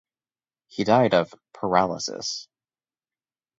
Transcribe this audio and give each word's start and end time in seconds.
He 0.65 0.83
died 0.83 1.13
of 1.13 1.31
"paralysis". 1.53 2.47